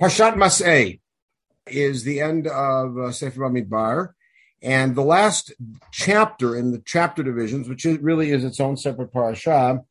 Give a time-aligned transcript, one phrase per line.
[0.00, 0.98] Pashat Mas'eh
[1.68, 4.14] is the end of uh, Sefer Bamidbar.
[4.60, 5.52] And the last
[5.92, 9.82] chapter in the chapter divisions, which really is its own separate parasha,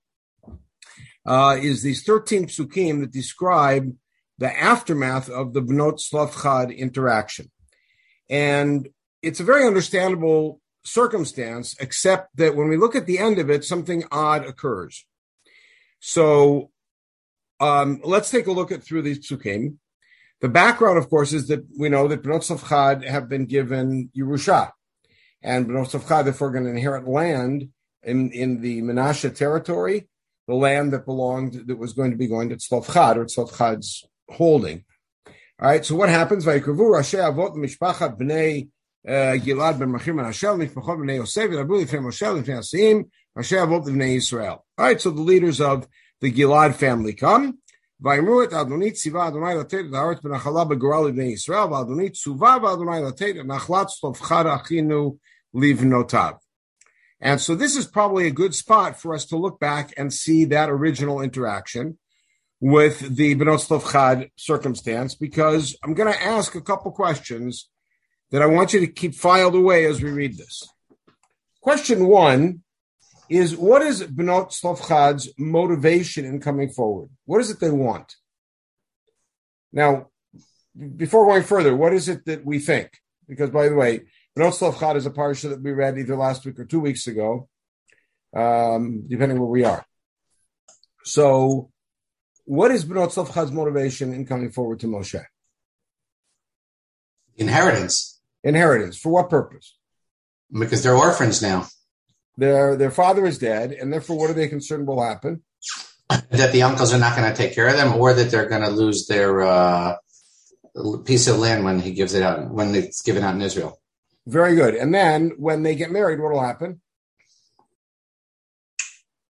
[1.26, 3.96] uh, is these 13 psukim that describe
[4.40, 7.50] the aftermath of the Bnot Slavchad interaction.
[8.30, 8.90] And
[9.22, 13.64] it's a very understandable circumstance, except that when we look at the end of it,
[13.64, 15.06] something odd occurs.
[16.00, 16.72] So
[17.62, 19.78] um, let's take a look at through these psukim.
[20.44, 24.72] The background, of course, is that we know that Bnot Slavchad have been given Yerusha,
[25.42, 27.70] and Bnot Slavchad therefore going to inherit land
[28.04, 30.10] in, in the Menashe territory,
[30.50, 34.84] the land that belonged, that was going to be going to Tzlavchad, or Tzlavchad's holding.
[35.62, 36.46] All right, so what happens?
[36.46, 38.68] Vayikavu Rashi Avot Mishpachat Bnei
[39.08, 43.06] uh, Gilad ben Machir Menashel Mishpachot Bnei Yosef Moshe
[43.38, 44.50] Rashi Avot Bnei Yisrael.
[44.52, 45.88] All right, so the leaders of
[46.20, 47.60] the Gilad family come.
[48.03, 53.01] ויאמרו את אדוני ציווה אדוני לתת את הארץ בנחלה בגורל לבני ישראל, ואדוני צווה ואדוני
[53.09, 55.17] לתת את נחלת צלופחד אחינו
[55.55, 56.33] לבנותיו.
[57.21, 60.45] And so this is probably a good spot for us to look back and see
[60.47, 61.99] that original interaction
[62.61, 67.69] with the Benot Tzlofchad circumstance, because I'm going to ask a couple questions
[68.31, 70.63] that I want you to keep filed away as we read this.
[71.61, 72.62] Question one
[73.34, 77.10] is what is Benot Slavchad's motivation in coming forward?
[77.26, 78.16] What is it they want?
[79.72, 80.10] Now,
[80.96, 82.92] before going further, what is it that we think?
[83.28, 84.02] Because, by the way,
[84.38, 87.48] Benot Slavchad is a parsha that we read either last week or two weeks ago,
[88.36, 89.86] um, depending where we are.
[91.04, 91.72] So,
[92.46, 95.24] what is Benot Slavchad's motivation in coming forward to Moshe?
[97.38, 98.22] Inheritance.
[98.44, 98.98] Inheritance.
[98.98, 99.78] For what purpose?
[100.52, 101.68] Because they're orphans now.
[102.38, 105.44] Their their father is dead, and therefore, what are they concerned will happen?
[106.30, 108.64] That the uncles are not going to take care of them, or that they're going
[108.64, 109.96] to lose their uh,
[111.06, 113.80] piece of land when he gives it out, when it's given out in Israel.
[114.26, 114.76] Very good.
[114.76, 116.82] And then when they get married, what will happen?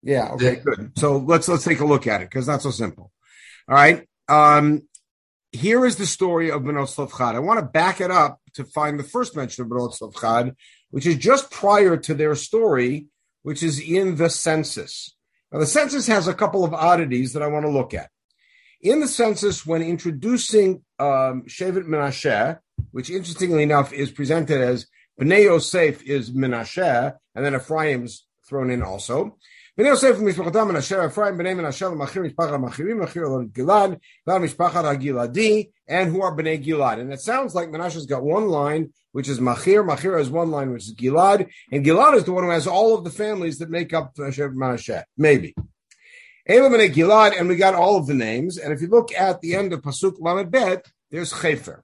[0.03, 0.29] Yeah.
[0.33, 0.57] Okay.
[0.57, 0.97] Good.
[0.97, 3.11] So let's let's take a look at it because not so simple.
[3.67, 4.07] All right.
[4.29, 4.83] Um,
[5.51, 7.35] here is the story of Benot Slavchad.
[7.35, 10.55] I want to back it up to find the first mention of Benot Slavchad,
[10.91, 13.07] which is just prior to their story,
[13.43, 15.15] which is in the census.
[15.51, 18.09] Now, the census has a couple of oddities that I want to look at.
[18.81, 22.59] In the census, when introducing um, Shevet Menashe,
[22.91, 24.87] which interestingly enough is presented as
[25.19, 29.37] Bnei Yosef is Menashe, and then Ephraim's thrown in also.
[29.78, 35.66] בני יוסף ומשפחתם מנשה אפרים, בני מנשה למחיר משפחת המחירים, מחיר גלעד, ועל משפחת הגלעדי,
[35.88, 37.00] and who are bnei Gilad.
[37.00, 39.82] And it sounds like Menashe's got one line, which is Machir.
[39.82, 41.48] Machir has one line, which is Gilad.
[41.72, 45.02] And Gilad is the one who has all of the families that make up Menashe.
[45.16, 45.54] Maybe.
[46.46, 48.56] Elam bnei Gilad, and we got all of the names.
[48.56, 51.82] And if you look at the end of Pasuk Lamed Bet, there's Chefer.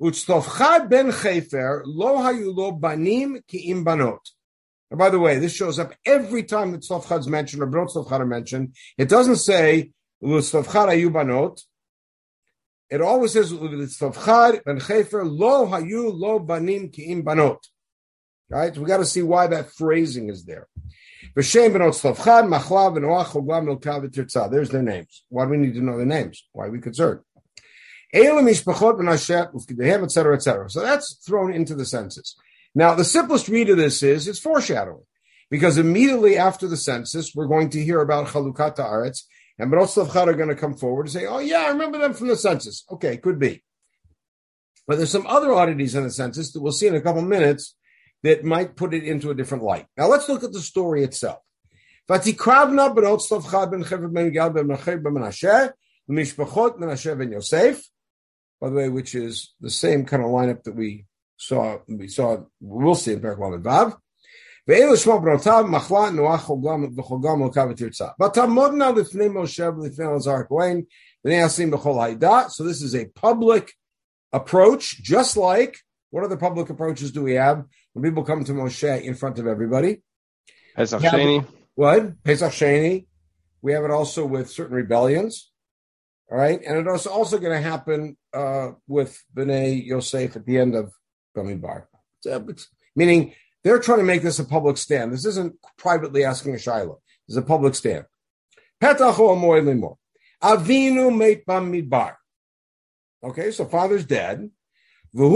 [0.00, 4.20] Utztofchad ben Chefer, lo hayu lo banim ki im banot.
[4.91, 7.93] And by the way, this shows up every time that Tzlofchad is mentioned or Bnot
[7.93, 8.75] Tzlofchad are mentioned.
[8.97, 9.91] It doesn't say
[10.23, 11.61] Tzlofchad ayu banot.
[12.89, 17.59] It always says Tzlofchad ben Chefer lo hayu lo banim ki'im banot.
[18.49, 18.75] Right?
[18.75, 20.67] We got to see why that phrasing is there.
[21.35, 21.69] There's their
[24.81, 25.23] names.
[25.29, 26.47] Why do we need to know their names?
[26.53, 27.19] Why are we concerned?
[28.11, 30.69] Etc., etc.
[30.71, 32.35] So that's thrown into the census.
[32.75, 35.05] Now, the simplest read of this is it's foreshadowing,
[35.49, 39.23] because immediately after the census, we're going to hear about Chalukat Aretz,
[39.57, 42.13] and Benot Slavchad are going to come forward and say, "Oh yeah, I remember them
[42.13, 43.63] from the census." Okay, could be,
[44.87, 47.75] but there's some other oddities in the census that we'll see in a couple minutes
[48.23, 49.85] that might put it into a different light.
[49.97, 51.39] Now, let's look at the story itself.
[52.07, 52.35] By the
[58.75, 61.05] way, which is the same kind of lineup that we
[61.38, 63.92] saw we saw we'll see in Perak Vav.
[64.68, 68.08] ואלו שמו בנותיו, מחלה, נוח, חוגם וחוגם מלכה ותרצה.
[68.22, 70.82] ותעמודנה לפני משה ולפני אלעזר הכהן,
[71.24, 72.42] בני עשים בכל העדה.
[72.48, 73.72] So this is a public
[74.32, 75.76] approach, just like,
[76.10, 79.46] what other public approaches do we have when people come to Moshe in front of
[79.46, 80.02] everybody?
[80.76, 81.46] Pesach Sheni.
[81.74, 82.22] What?
[82.24, 83.06] Pesach Sheni.
[83.62, 85.52] We have it also with certain rebellions.
[86.30, 86.60] All right.
[86.66, 90.92] And it's also going to happen uh, with Bnei Yosef at the end of
[91.39, 91.85] Bamidbar.
[92.95, 93.33] Meaning
[93.63, 95.13] they're trying to make this a public stand.
[95.13, 96.95] This isn't privately asking a she'ela.
[97.27, 98.05] This is a public stand.
[100.41, 102.15] Avinu meit bamidbar.
[103.23, 104.49] Okay, so father's dead.
[105.11, 105.31] And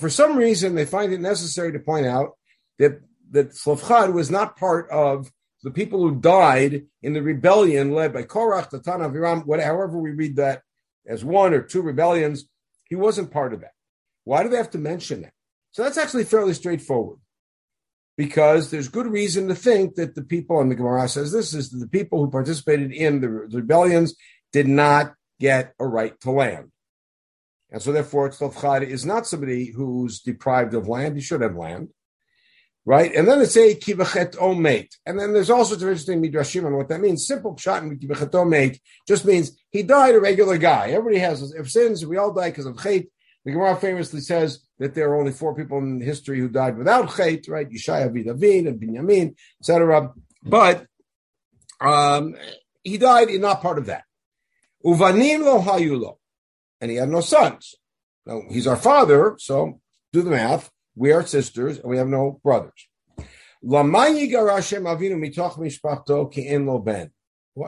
[0.00, 2.36] for some reason, they find it necessary to point out
[2.78, 5.30] that that Slavchad was not part of
[5.62, 10.36] the people who died in the rebellion led by Korach, Datan, Aviram, however we read
[10.36, 10.62] that
[11.06, 12.46] as one or two rebellions,
[12.84, 13.72] he wasn't part of that.
[14.24, 15.32] Why do they have to mention that?
[15.72, 17.18] So that's actually fairly straightforward
[18.16, 21.70] because there's good reason to think that the people, and the Gemara says this, is
[21.70, 24.14] the people who participated in the rebellions
[24.52, 26.70] did not get a right to land.
[27.70, 31.16] And so therefore, Tzlov is not somebody who's deprived of land.
[31.16, 31.88] He should have land.
[32.86, 33.14] Right?
[33.14, 34.96] And then it's a kibachet omate.
[35.06, 37.26] And then there's all sorts of interesting midrashim on what that means.
[37.26, 38.78] Simple pshat and kibachet omate
[39.08, 40.90] just means he died a regular guy.
[40.90, 43.08] Everybody has if sins, we all die because of chait.
[43.44, 47.08] The Gemara famously says that there are only four people in history who died without
[47.08, 47.68] chait, right?
[47.68, 50.12] Yishaya, David, and Binyamin, etc.
[50.42, 50.86] But
[51.80, 52.36] um,
[52.82, 54.04] he died in not part of that.
[54.84, 56.16] Uvanim lo hayulo
[56.80, 57.76] and he had no sons.
[58.26, 59.80] Now he's our father, so
[60.12, 60.70] do the math.
[60.96, 62.88] We are sisters, and we have no brothers.
[63.62, 63.82] Why,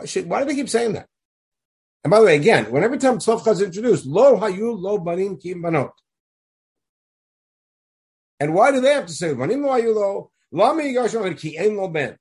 [0.05, 1.09] should, why do they keep saying that?
[2.05, 5.63] And by the way, again, whenever time Tzlofcha is introduced, lo hayu lo banim kim
[5.63, 5.91] banot.
[8.39, 11.89] And why do they have to say banim lo hayu lo lami ki en lo
[11.89, 12.17] ben?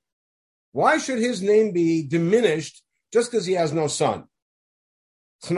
[0.72, 2.82] Why should his name be diminished
[3.14, 4.26] just because he has no son?
[5.50, 5.58] We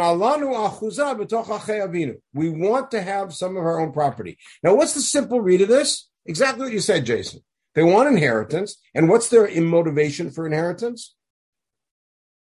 [2.50, 4.38] want to have some of our own property.
[4.64, 6.10] Now, what's the simple read of this?
[6.26, 7.42] Exactly what you said, Jason.
[7.76, 8.78] They want inheritance.
[8.94, 11.16] And what's their motivation for inheritance?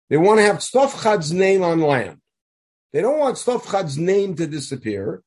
[0.09, 2.21] They want to have Stofchad's name on land.
[2.93, 5.23] They don't want Stofchad's name to disappear.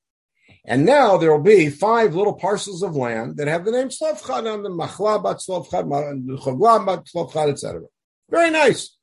[0.65, 4.51] And now there will be five little parcels of land that have the name Stofchad
[4.51, 5.85] on them, Machlabat Stofchad,
[6.39, 7.81] Choglabat Stofchad, etc.
[8.29, 8.95] Very nice.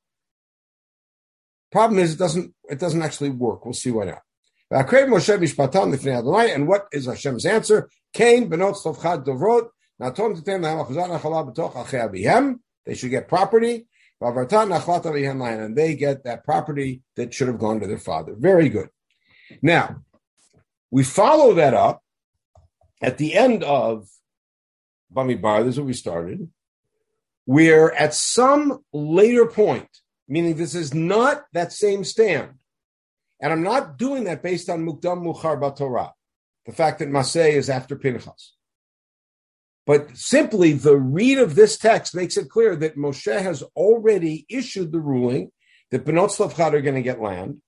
[1.71, 3.65] Problem is, it doesn't it doesn't actually work.
[3.65, 4.23] We'll see why not.
[4.71, 7.89] And what is Hashem's answer?
[8.13, 9.71] Cain benot tovchad dovrot.
[12.87, 13.87] They should get property.
[14.21, 18.35] And they get that property that should have gone to their father.
[18.37, 18.91] Very good.
[19.63, 20.03] Now,
[20.91, 22.03] we follow that up
[23.01, 24.09] at the end of
[25.15, 25.65] Bamidbar.
[25.65, 26.49] This is where we started.
[27.45, 29.89] Where at some later point,
[30.29, 32.58] meaning this is not that same stand.
[33.41, 36.13] And I'm not doing that based on Mukdam Mukhar Torah,
[36.67, 38.55] the fact that Maseh is after Pinchas.
[39.87, 44.93] But simply the read of this text makes it clear that Moshe has already issued
[44.93, 45.51] the ruling
[45.91, 47.63] that Benot are going to get land.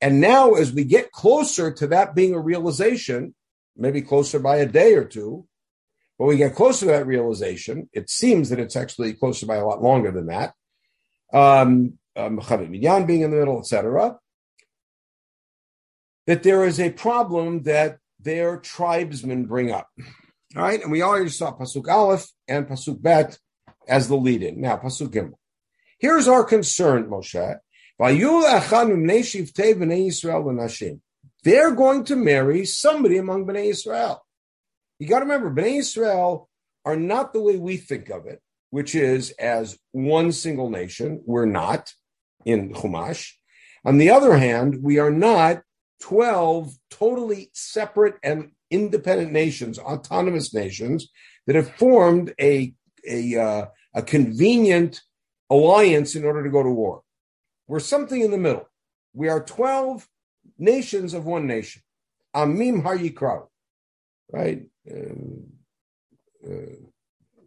[0.00, 3.34] And now, as we get closer to that being a realization,
[3.76, 5.46] maybe closer by a day or two,
[6.18, 9.66] but we get closer to that realization, it seems that it's actually closer by a
[9.66, 10.54] lot longer than that
[11.32, 12.40] um, um,
[13.06, 14.18] being in the middle, etc.,
[16.28, 19.88] that there is a problem that their tribesmen bring up.
[20.54, 23.38] All right, and we already saw Pasuk Aleph and Pasuk Bet
[23.88, 24.60] as the lead in.
[24.60, 25.38] Now, Pasuk Gimel.
[25.98, 27.58] Here's our concern, Moshe.
[31.44, 34.24] They're going to marry somebody among Bnei Israel.
[35.00, 36.48] You got to remember, Bnei Israel
[36.84, 38.40] are not the way we think of it
[38.70, 41.22] which is as one single nation.
[41.24, 41.92] We're not
[42.44, 43.32] in Chumash.
[43.84, 45.62] On the other hand, we are not
[46.00, 51.08] 12 totally separate and independent nations, autonomous nations
[51.46, 52.74] that have formed a,
[53.08, 55.00] a, uh, a convenient
[55.50, 57.02] alliance in order to go to war.
[57.66, 58.68] We're something in the middle.
[59.14, 60.06] We are 12
[60.58, 61.82] nations of one nation.
[62.34, 63.46] Amim Hayikra,
[64.30, 64.66] right?
[64.90, 66.76] Uh, uh,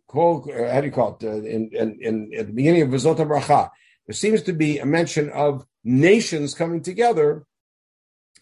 [0.08, 1.26] call, uh, how do you call it?
[1.26, 3.70] Uh, in, in, in, at the beginning of Vizot Bracha,
[4.08, 7.46] there seems to be a mention of nations coming together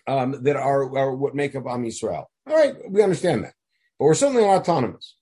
[0.09, 2.25] um, that are, are what make up Am Yisrael.
[2.47, 3.53] All right, we understand that.
[3.97, 5.15] But we're certainly not autonomous.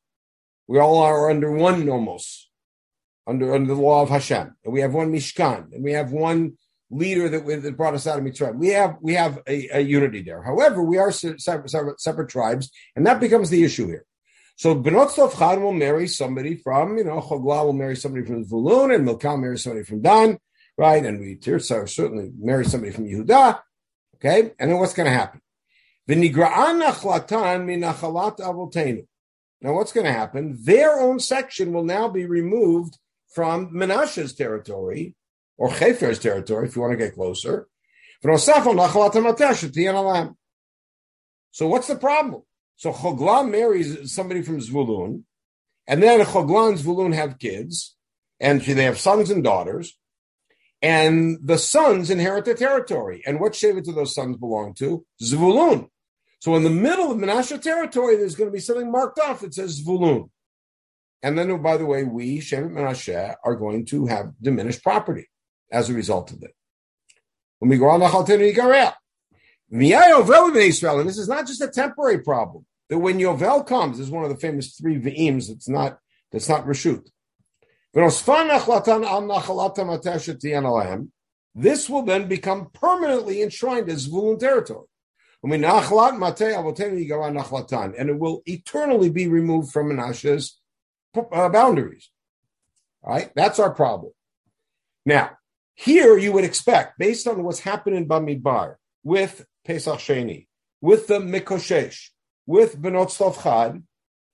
[0.68, 2.50] We all are under one nomos,
[3.26, 4.56] under, under the law of Hashem.
[4.64, 6.58] And we have one Mishkan, and we have one
[6.90, 8.58] leader that, that brought us out of Mitzrayim.
[8.58, 10.42] We have we have a, a unity there.
[10.42, 14.06] However, we are separate, separate, tribes, and that becomes the issue here.
[14.56, 18.96] So Benot Tzlofchad will marry somebody from, you know, Chogla will marry somebody from Zvulun,
[18.96, 20.40] and Milcah marry somebody from Dan,
[20.78, 21.06] right?
[21.06, 23.60] And we certainly marry somebody from Yehuda,
[24.18, 24.52] okay?
[24.60, 25.42] And then what's going to happen?
[29.60, 30.58] Now what's going to happen?
[30.62, 32.98] Their own section will now be removed
[33.34, 35.16] from Menashe's territory,
[35.58, 37.68] or Chefer's territory, if you want to get closer.
[38.22, 38.32] So
[41.68, 42.44] what's the problem?
[42.76, 45.24] So Chogla marries somebody from Zvulun,
[45.88, 47.96] and then Chogla and Zvulun have kids,
[48.40, 49.98] and they have sons and daughters,
[50.82, 53.24] and the sons inherit the territory.
[53.26, 55.06] And what Shevet do those sons belong to?
[55.22, 55.90] Zvulun.
[56.40, 59.56] So in the middle of Menashe territory, there's going to be something marked off that
[59.56, 60.30] says Zvulun.
[61.24, 65.28] And then, oh, by the way, we, Shem Menashe, are going to have diminished property
[65.72, 66.54] as a result of it.
[67.60, 68.94] When we go on the Chaltenu Yigarel.
[69.72, 72.66] Israel, and this is not just a temporary problem.
[72.90, 75.98] That when Yovel comes, is one of the famous three Ve'ims, it's not,
[76.32, 77.10] that's not Rashut.
[81.56, 84.86] This will then become permanently enshrined as Zvulun territory.
[85.42, 85.54] And
[88.10, 90.60] it will eternally be removed from Menashe's
[91.16, 92.12] uh, boundaries.
[93.02, 94.12] All right, that's our problem.
[95.04, 95.32] Now,
[95.74, 100.46] here you would expect, based on what's happened in Bamidbar with Pesach Sheni,
[100.82, 102.10] with the Mikoshesh,
[102.46, 103.10] with Benot
[103.42, 103.82] Chad,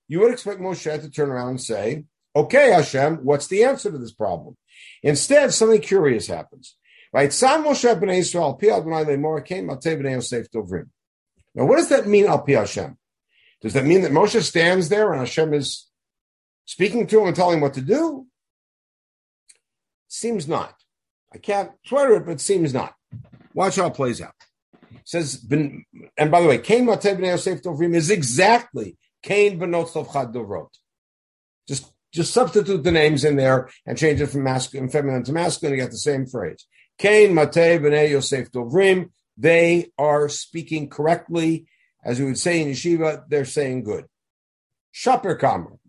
[0.09, 2.03] you would expect Moshe to turn around and say,
[2.35, 4.57] okay, Hashem, what's the answer to this problem?
[5.01, 6.77] Instead, something curious happens.
[7.11, 7.31] Right?
[7.31, 10.89] Sam Moshe pi Adonai le'mor, came Yosef Dovrim.
[11.53, 12.97] Now, what does that mean, al pi Hashem?
[13.61, 15.89] Does that mean that Moshe stands there and Hashem is
[16.65, 18.25] speaking to him and telling him what to do?
[20.07, 20.73] Seems not.
[21.33, 22.93] I can't swear it, but seems not.
[23.53, 24.33] Watch how it plays out.
[24.91, 29.93] It says, and by the way, Cain Matei b'nei Yosef Dovrim is exactly Cain b'not
[29.93, 30.69] Chad Dovrot.
[31.67, 35.75] Just just substitute the names in there and change it from masculine, feminine to masculine,
[35.75, 36.65] you get the same phrase.
[36.97, 41.65] Cain, Mate, B'nai, Yosef, Dovrim, they are speaking correctly.
[42.03, 44.05] As we would say in yeshiva, they're saying good.
[44.93, 45.79] Shapir Ka'amar.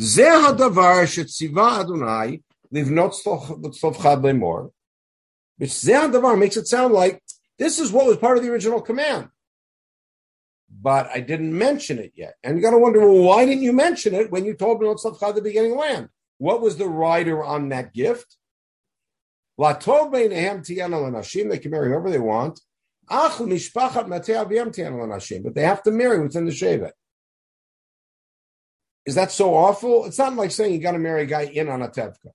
[0.00, 2.40] Zeh hadavar shetziva Adonai
[2.74, 4.70] livnot tzovchad lemor.
[5.58, 7.22] Which zeh hadavar makes it sound like
[7.58, 9.28] this is what was part of the original command.
[10.80, 12.34] But I didn't mention it yet.
[12.42, 14.88] And you got to wonder, well, why didn't you mention it when you told me
[14.88, 14.96] at
[15.34, 16.08] the beginning land?
[16.38, 18.36] What was the rider on that gift?
[19.58, 20.10] They can
[21.70, 22.60] marry whoever they want.
[23.08, 23.46] But
[25.54, 26.92] they have to marry within the Shevet.
[29.04, 30.06] Is that so awful?
[30.06, 32.30] It's not like saying you got to marry a guy in on a Tevka.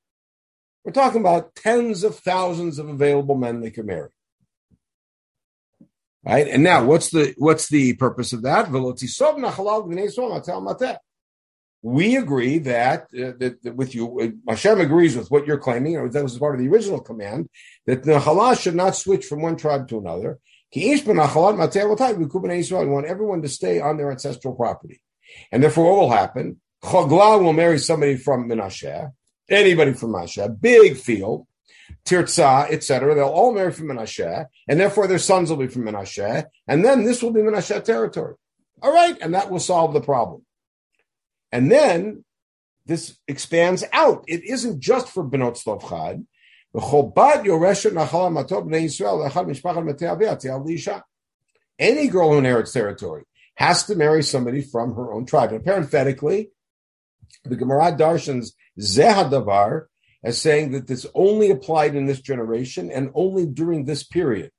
[0.86, 4.10] We're talking about tens of thousands of available men they can marry.
[6.28, 6.48] Right?
[6.48, 8.70] And now what's the what's the purpose of that?
[11.84, 15.96] We agree that, uh, that, that, with you, uh, Hashem agrees with what you're claiming,
[15.96, 17.48] or that was part of the original command,
[17.86, 20.40] that the Nachalah should not switch from one tribe to another.
[20.76, 21.22] We want
[23.06, 25.02] everyone to stay on their ancestral property.
[25.52, 26.60] And therefore, what will happen?
[26.84, 29.12] Chogla will marry somebody from Menashe,
[29.50, 31.48] anybody from Menashe, big field,
[32.06, 33.16] Tirza, etc.
[33.16, 37.04] They'll all marry from Menashe, and therefore their sons will be from Menashe, and then
[37.04, 38.36] this will be Menashe territory.
[38.82, 40.46] All right, and that will solve the problem.
[41.52, 42.24] And then
[42.86, 44.24] this expands out.
[44.28, 46.26] It isn't just for Benot Chad.
[51.80, 53.24] Any girl who inherits territory
[53.56, 55.52] has to marry somebody from her own tribe.
[55.52, 56.52] And parenthetically,
[57.44, 59.86] the Gemara darshans Zehadavar
[60.24, 64.52] as saying that this only applied in this generation and only during this period.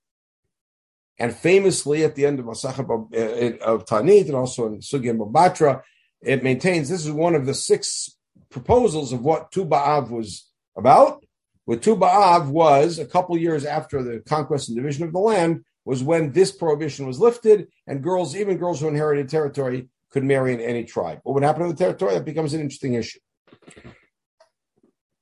[1.18, 5.82] And famously, at the end of Masachat uh, of Ta'anit and also in Sugya Batra,
[6.22, 8.16] it maintains this is one of the six
[8.50, 11.24] proposals of what Tu B'Av was about.
[11.64, 15.64] What Tu B'Av was a couple years after the conquest and division of the land
[15.84, 20.54] was when this prohibition was lifted, and girls, even girls who inherited territory, could marry
[20.54, 21.20] in any tribe.
[21.22, 22.14] What would happen to the territory?
[22.14, 23.18] That becomes an interesting issue.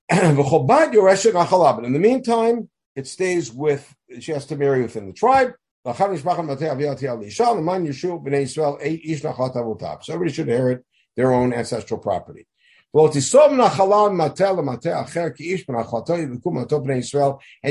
[0.10, 5.52] in the meantime, it stays with, she has to marry within the tribe.
[5.84, 6.22] So everybody
[10.32, 10.84] should inherit
[11.16, 12.46] their own ancestral property.
[12.92, 13.14] And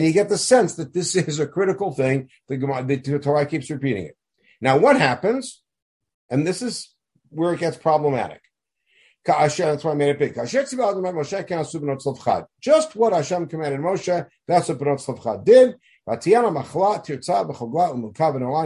[0.05, 2.29] you get the sense that this is a critical thing.
[2.47, 4.17] The Torah keeps repeating it.
[4.61, 5.61] Now, what happens?
[6.29, 6.93] And this is
[7.29, 8.41] where it gets problematic.
[9.25, 10.35] That's why I made it big.
[10.35, 10.77] Just
[12.95, 15.75] what Hashem commanded Moshe, that's what Benot Tzavchad did.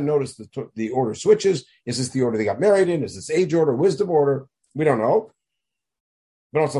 [0.05, 1.65] Notice the, the order switches.
[1.85, 3.05] Is this the order they got married in?
[3.05, 4.47] Is this age order, wisdom order?
[4.75, 5.31] We don't know.
[6.53, 6.71] Benot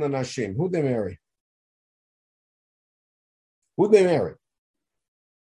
[0.00, 0.56] Lanashim.
[0.56, 1.20] Who'd they marry?
[3.76, 4.34] Who'd they marry?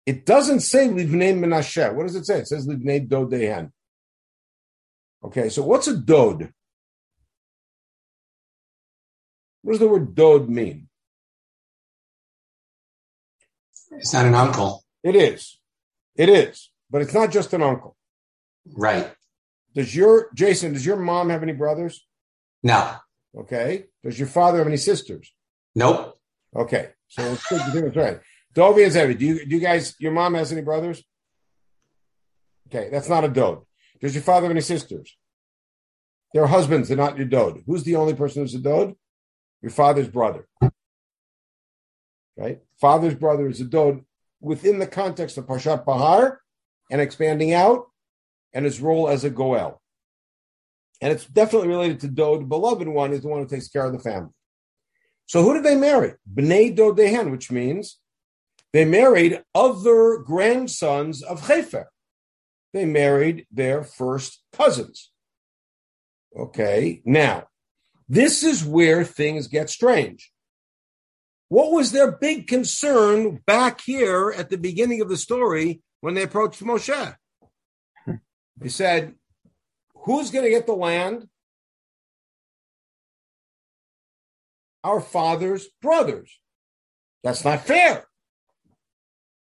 [0.07, 1.93] It doesn't say Livnei Menashe.
[1.93, 2.39] What does it say?
[2.39, 3.71] It says Livnei Dodehen.
[5.23, 6.51] Okay, so what's a dod?
[9.61, 10.87] What does the word dod mean?
[13.91, 14.83] It's not an uncle.
[15.03, 15.59] It is.
[16.15, 16.71] It is.
[16.89, 17.95] But it's not just an uncle.
[18.73, 19.11] Right.
[19.75, 22.05] Does your Jason, does your mom have any brothers?
[22.63, 22.95] No.
[23.37, 23.85] Okay.
[24.03, 25.33] Does your father have any sisters?
[25.75, 26.15] Nope.
[26.55, 26.89] Okay.
[27.07, 28.19] So it's good to do right.
[28.55, 31.03] Dovi and Zevi, do you do you guys your mom has any brothers?
[32.67, 33.61] Okay, that's not a dod.
[34.01, 35.15] Does your father have any sisters?
[36.33, 37.63] They're husbands, they're not your dode.
[37.65, 38.95] Who's the only person who's a dode?
[39.61, 40.47] Your father's brother.
[42.37, 42.59] Right?
[42.79, 44.05] Father's brother is a dode
[44.39, 46.41] within the context of Parshat Bahar
[46.89, 47.87] and expanding out
[48.53, 49.81] and his role as a Goel.
[51.01, 52.07] And it's definitely related to.
[52.07, 54.31] The beloved one is the one who takes care of the family.
[55.27, 56.13] So who did they marry?
[56.31, 57.99] Bnei Dodehen, which means
[58.73, 61.85] they married other grandsons of Hefer.
[62.73, 65.11] They married their first cousins.
[66.37, 67.47] Okay, now,
[68.09, 70.31] this is where things get strange.
[71.47, 76.23] What was their big concern back here at the beginning of the story when they
[76.23, 77.15] approached Moshe?
[78.57, 79.13] They said,
[80.05, 81.27] Who's going to get the land?
[84.83, 86.39] Our father's brothers.
[87.23, 88.05] That's not fair.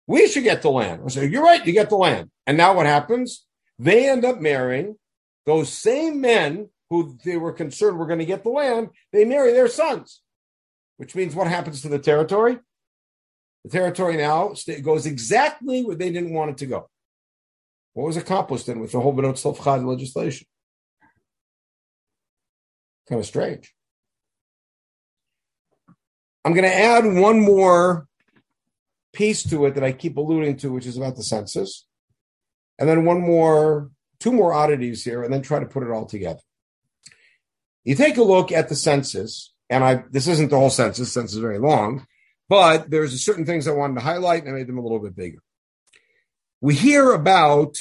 [0.08, 1.04] We should get the land.
[1.06, 2.32] I said, You're right, you get the land.
[2.48, 3.46] And now what happens?
[3.78, 4.98] They end up marrying
[5.46, 8.90] those same men who they were concerned were going to get the land.
[9.14, 10.22] They marry their sons,
[10.98, 12.60] which means what happens to the territory?
[13.64, 16.90] The territory now goes exactly where they didn't want it to go.
[17.94, 20.48] What was accomplished then with the whole Benot legislation?
[23.08, 23.74] Kind of strange.
[26.46, 28.08] I'm going to add one more
[29.12, 31.86] piece to it that I keep alluding to, which is about the census.
[32.78, 36.06] And then one more, two more oddities here, and then try to put it all
[36.06, 36.40] together.
[37.84, 41.36] You take a look at the census, and I this isn't the whole census, census
[41.36, 42.06] is very long,
[42.48, 45.16] but there's certain things I wanted to highlight, and I made them a little bit
[45.16, 45.40] bigger
[46.62, 47.78] we hear about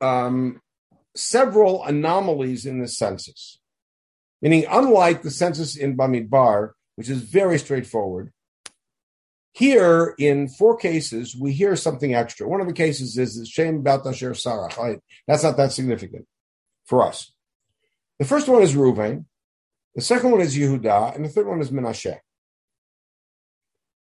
[0.00, 0.60] um,
[1.14, 3.58] several anomalies in the census,
[4.42, 8.32] meaning, unlike the census in Bamidbar, which is very straightforward,
[9.52, 12.46] here in four cases, we hear something extra.
[12.46, 14.76] One of the cases is the shame about Asher Serach.
[14.76, 14.98] Right?
[15.26, 16.26] That's not that significant
[16.84, 17.32] for us.
[18.18, 19.26] The first one is Reuven,
[19.94, 22.18] the second one is Yehuda, and the third one is Menashe.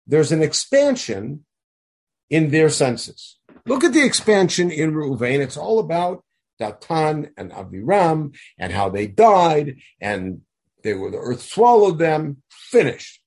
[0.05, 1.46] There's an expansion
[2.29, 3.38] in their senses.
[3.66, 5.40] Look at the expansion in Reuven.
[5.40, 6.24] It's all about
[6.59, 10.42] Datan and Aviram and how they died and
[10.83, 12.44] they were the earth swallowed them.
[12.50, 13.22] Finished.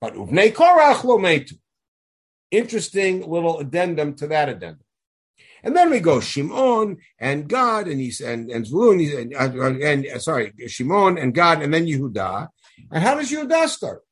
[0.00, 1.22] But Uvnei Korach lo.
[2.50, 4.83] Interesting little addendum to that addendum.
[5.64, 10.06] And then we go Shimon and God, and he's and and Zvulun and, and, and,
[10.06, 12.48] uh, sorry Shimon and God, and then Yehuda.
[12.92, 14.02] And how does Yehuda start?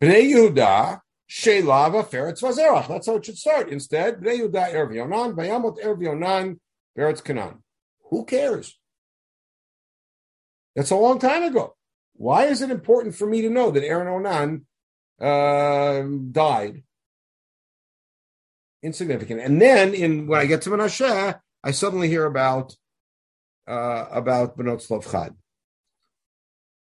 [0.00, 2.86] Bnei Yehuda Shelava Feretz Vazerach.
[2.86, 3.70] That's how it should start.
[3.70, 4.72] Instead, Bnei Yehuda
[5.34, 6.60] Vayamot Erev Yonan,
[6.96, 7.64] Feretz Canaan.
[8.10, 8.78] Who cares?
[10.76, 11.74] That's a long time ago.
[12.14, 14.66] Why is it important for me to know that Aaron Onan
[15.20, 16.84] uh, died?
[18.82, 19.40] Insignificant.
[19.40, 22.74] And then, in when I get to Menashe, I suddenly hear about
[23.68, 25.34] uh, about Benot Chad.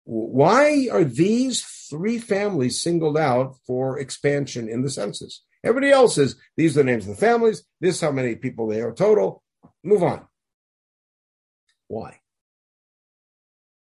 [0.06, 5.44] Why are these three families singled out for expansion in the census?
[5.64, 8.68] Everybody else says these are the names of the families, this is how many people
[8.68, 9.42] they are total.
[9.84, 10.28] Move on.
[11.88, 12.20] Why?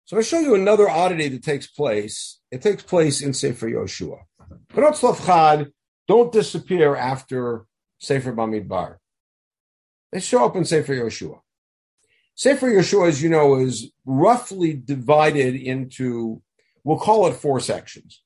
[0.04, 2.40] So I'll show you another oddity that takes place.
[2.50, 4.18] It takes place in Sefer Yoshua.
[4.74, 5.70] Benot Chad
[6.06, 7.66] don't disappear after
[8.00, 8.96] Sefer Bamidbar.
[10.10, 11.40] They show up in Sefer Yoshua.
[12.34, 16.42] Sefer Yeshua, as you know, is roughly divided into,
[16.82, 18.22] we'll call it four sections.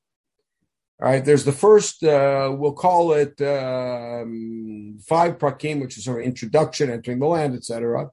[1.03, 6.21] All right, there's the first, uh, we'll call it um, five prakim, which is sort
[6.21, 8.11] of introduction, entering the land, etc.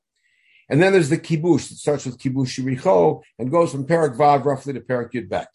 [0.67, 4.45] And then there's the kibush that starts with kibush Yericho and goes from Perak Vav
[4.45, 5.49] roughly to Perak Yud Bet.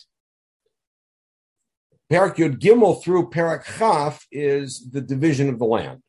[2.09, 6.03] Perak Yud Gimel through Perak Chaf is the division of the land.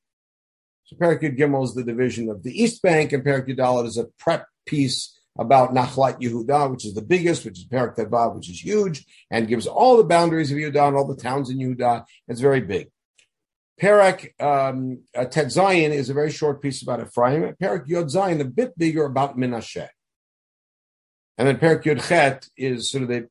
[0.86, 4.06] So Parakut Gimel is the division of the East Bank, and Parakut Dalet is a
[4.20, 8.64] prep piece about Nachlat Yehuda, which is the biggest, which is Perak Tevav, which is
[8.64, 12.06] huge, and gives all the boundaries of Yehuda and all the towns in Yehuda.
[12.28, 12.90] It's very big.
[13.80, 17.56] Perak um, uh, is a very short piece about Ephraim.
[17.60, 19.88] Perak Yod Zayin, a bit bigger about Menashe.
[21.38, 23.30] And then Perak Yod Chet is sort of the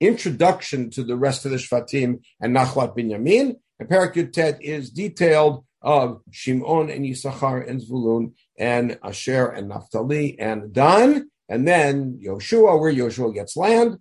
[0.00, 3.56] introduction to the rest of the Shvatim and Nachlat Binyamin.
[3.78, 9.68] And Perak Yod Tet is detailed of Shimon and Yisachar and Zvulun and Asher and
[9.68, 13.98] Naphtali and Dan, and then Yoshua, where Yoshua gets land.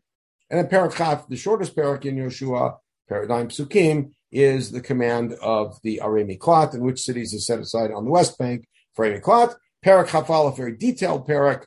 [0.49, 6.01] And then Parakaf, the shortest parak in Yoshua, paradigm psukim, is the command of the
[6.03, 9.55] Arei Miklat, and which cities are set aside on the West Bank for Arei Miklat.
[9.85, 11.65] Parak a very detailed parak,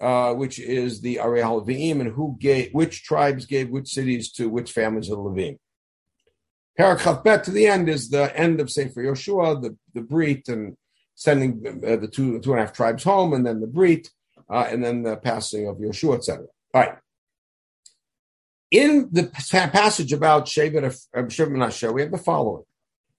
[0.00, 4.48] uh, which is the Arei Levim, and who gave, which tribes gave which cities to
[4.48, 5.58] which families of the Levim.
[6.78, 10.76] Parak Bet to the end is the end of Sefer Yoshua, the, the Brit, and
[11.16, 14.08] sending uh, the two two and a half tribes home, and then the Brit.
[14.50, 16.46] uh, and then the passing of Yeshua, etc.
[16.74, 16.96] All right.
[18.70, 20.94] In the passage about Shevet of
[21.28, 22.64] Shevet Menashe, we have the following: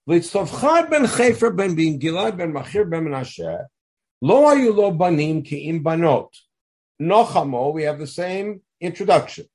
[0.08, 2.64] Litztovchad ben Chefer ben Bin Gilad ben ben.
[7.02, 9.46] Nochamo, we have the same introduction.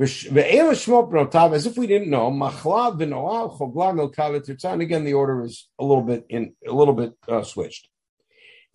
[0.00, 2.96] As if we didn't know, milka
[4.80, 7.88] Again, the order is a little bit in a little bit uh, switched.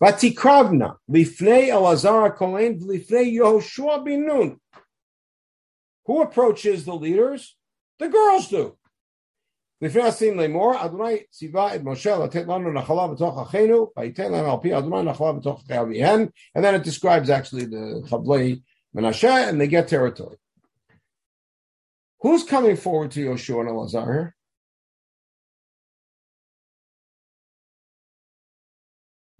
[0.00, 0.96] Vatikravna
[3.36, 4.56] Yehoshua.
[6.06, 7.56] Who approaches the leaders?
[7.98, 8.78] The girls do.
[9.81, 14.57] לפני עשים לאמור, אדוני ציווה את משה לתת לנו נחלה בתוך אחינו, ויתן להם על
[14.61, 16.21] פי אדוני נחלה בתוך אביהם,
[16.57, 18.59] and then it describes actually the חבלי
[18.95, 20.37] Menashe, and they get territory.
[22.21, 24.35] Who's coming forward to Yoshua and Elazar here?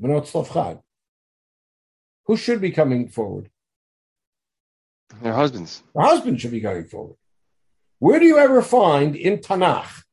[0.02, 0.82] Benot Tzlofchad.
[2.26, 3.50] Who should be coming forward?
[5.22, 5.84] Their husbands.
[5.94, 7.16] Their husbands should be coming forward.
[8.00, 10.04] Where do you ever find in Tanakh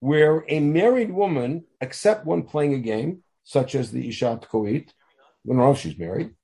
[0.00, 4.90] where a married woman, except when playing a game, such as the Ishat Koit,
[5.44, 6.34] when she's married,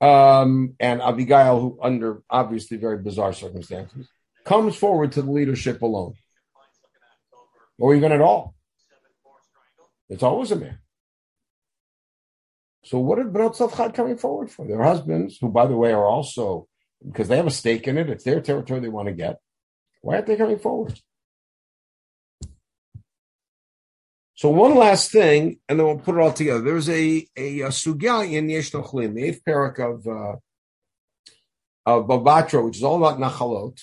[0.00, 4.08] um, and Abigail, who under obviously very bizarre circumstances,
[4.44, 6.14] comes forward to the leadership alone,
[7.78, 8.54] or even at all.
[10.08, 10.78] It's always a man.
[12.84, 14.66] So what are Bnot Tzadchad coming forward for?
[14.66, 16.68] Their husbands, who by the way are also,
[17.06, 19.38] because they have a stake in it, it's their territory they want to get.
[20.00, 20.98] Why aren't they coming forward?
[24.38, 26.60] So one last thing, and then we'll put it all together.
[26.60, 30.36] There's a a, a sugya in Yesh Nochlin, the eighth parak of uh,
[31.84, 33.76] of Bava Batra, which is all about nachalot.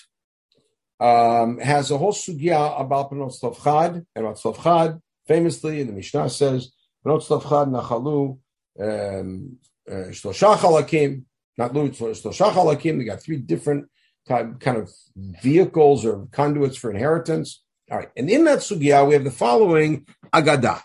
[0.98, 6.72] Um, has a whole sugya about Benot Tzlofchad, and about Tzlofchad, famously, the Mishnah says,
[7.04, 8.38] Benot Tzlofchad nachalu
[8.80, 11.24] um, uh, shlosha chalakim,
[11.58, 12.96] not lu shlosha chalakim.
[12.96, 13.90] They got three different
[14.26, 17.62] type, kind of vehicles or conduits for inheritance.
[17.90, 20.82] All right, and in that sugya we have the following agada.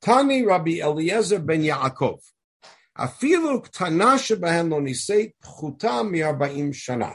[0.00, 2.20] Tani Rabbi Eliezer ben Yaakov.
[2.98, 7.14] Afilu ktana shebehen lo pchuta mi'arba'im shana.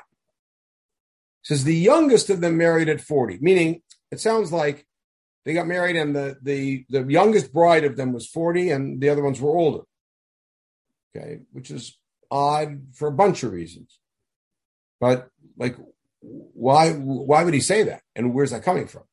[1.44, 4.86] Says the youngest of them married at 40, meaning it sounds like
[5.44, 9.10] they got married and the, the, the youngest bride of them was 40 and the
[9.10, 9.84] other ones were older.
[11.16, 11.98] Okay, which is
[12.30, 14.00] odd for a bunch of reasons.
[15.00, 15.78] But like
[16.22, 18.02] why why would he say that?
[18.16, 19.04] And where's that coming from?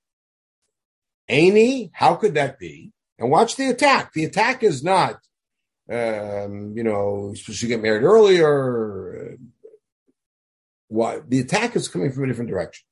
[1.29, 2.93] Any, how could that be?
[3.19, 4.13] And watch the attack.
[4.13, 5.17] The attack is not,
[5.91, 9.39] um, you know, supposed to get married earlier.
[10.89, 11.21] Why?
[11.27, 12.85] The attack is coming from a different direction.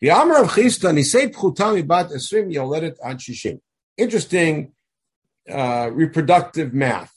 [0.00, 3.60] The Amr of Chisda, Nisei Pchutami Bat Esrim Yoledet Ad Shishim.
[3.96, 4.72] Interesting
[5.48, 7.12] uh, reproductive math.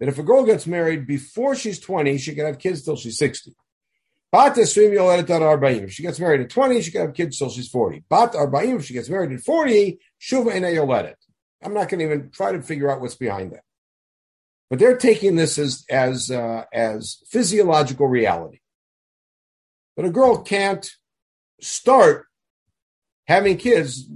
[0.00, 3.18] That if a girl gets married before she's 20, she can have kids till she's
[3.18, 3.54] 60.
[4.32, 5.84] Bat Esrim Yoledet Ad Arba'im.
[5.84, 8.04] If she gets married at 20, she can have kids till she's 40.
[8.08, 11.14] Bat Arba'im, if she gets married at 40, Shuva Ena Yoledet.
[11.62, 13.62] I'm not going to even try to figure out what's behind that.
[14.70, 18.60] But they're taking this as as uh, as physiological reality.
[19.94, 20.90] But a girl can't
[21.60, 22.24] start
[23.26, 24.08] having kids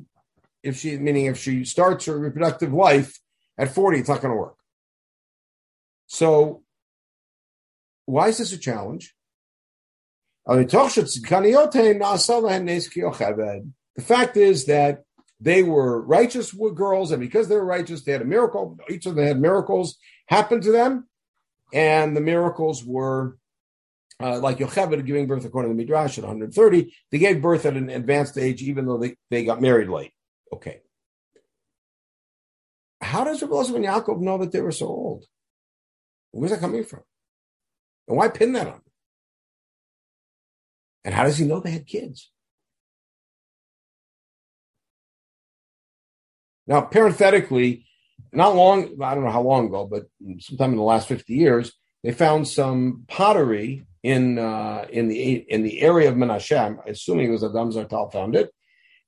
[0.62, 3.20] if she meaning if she starts her reproductive life
[3.59, 4.57] at 40, it's not going to work.
[6.07, 6.62] So
[8.07, 9.14] why is this a challenge?
[13.96, 15.02] The fact is that
[15.40, 18.78] they were righteous girls, and because they were righteous, they had a miracle.
[18.88, 21.09] Each of them had miracles happen to them,
[21.72, 23.37] and the miracles were
[24.20, 26.94] uh, like Yocheved giving birth according to the Midrash at 130.
[27.11, 30.12] They gave birth at an advanced age, even though they, they got married late.
[30.52, 30.80] Okay.
[33.00, 35.24] How does Rabbi and Yaakov know that they were so old?
[36.30, 37.02] Where's that coming from?
[38.09, 38.80] And why pin that on?
[41.07, 42.33] And how does he know they had kids?
[46.66, 47.87] Now, parenthetically,
[48.33, 50.09] not long, I don't know how long ago, but
[50.40, 55.62] sometime in the last 50 years, they found some pottery in uh, in the in
[55.62, 56.59] the area of Menashe.
[56.59, 58.53] I'm assuming it was Adam Zertal found it,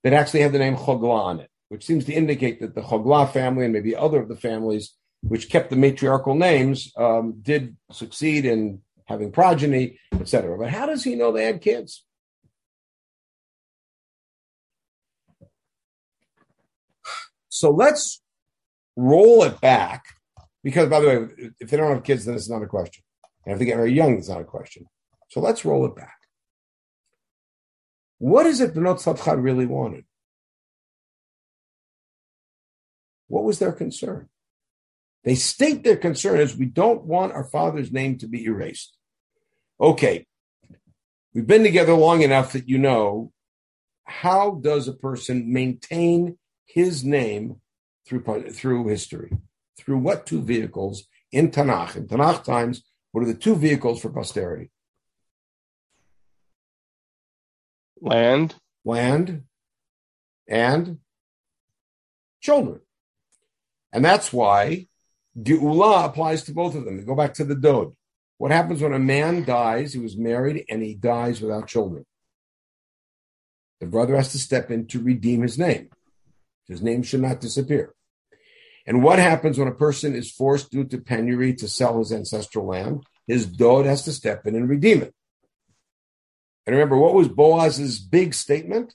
[0.04, 3.32] that actually had the name Chogla on it, which seems to indicate that the Chogla
[3.32, 8.44] family and maybe other of the families which kept the matriarchal names um, did succeed
[8.44, 10.56] in having progeny, etc.
[10.58, 12.04] But how does he know they had kids?
[17.48, 18.20] So let's
[18.94, 20.04] roll it back
[20.62, 23.02] because, by the way, if they don't have kids, then it's not a question.
[23.44, 24.84] And if they get very young, it's not a question.
[25.30, 26.18] So let's roll it back.
[28.18, 30.04] What is it Benot Tzadchad really wanted?
[33.28, 34.28] What was their concern?
[35.24, 38.97] They state their concern as we don't want our father's name to be erased.
[39.80, 40.26] Okay,
[41.32, 43.32] we've been together long enough that you know
[44.04, 46.36] how does a person maintain
[46.66, 47.60] his name
[48.06, 49.30] through through history?
[49.78, 51.94] Through what two vehicles in Tanakh?
[51.94, 54.70] In Tanakh times, what are the two vehicles for posterity?
[58.00, 58.56] Land.
[58.84, 59.44] Land
[60.48, 60.98] and
[62.40, 62.80] children.
[63.92, 64.88] And that's why
[65.38, 67.04] Geula applies to both of them.
[67.04, 67.92] Go back to the Dod.
[68.38, 69.92] What happens when a man dies?
[69.92, 72.06] He was married and he dies without children.
[73.80, 75.90] The brother has to step in to redeem his name.
[76.66, 77.94] His name should not disappear.
[78.86, 82.66] And what happens when a person is forced due to penury to sell his ancestral
[82.66, 83.02] land?
[83.26, 85.14] His dod has to step in and redeem it.
[86.64, 88.94] And remember, what was Boaz's big statement?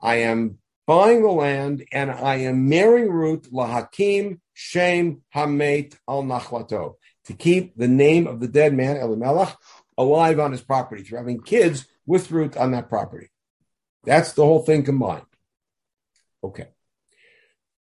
[0.00, 6.94] I am buying the land and I am marrying Ruth lahakim shem hamet al nachlato
[7.26, 9.56] to keep the name of the dead man Elimelech
[9.98, 13.30] alive on his property through having kids with Ruth on that property.
[14.04, 15.26] That's the whole thing combined.
[16.42, 16.68] Okay.